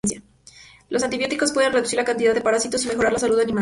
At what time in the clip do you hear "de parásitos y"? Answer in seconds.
2.33-2.87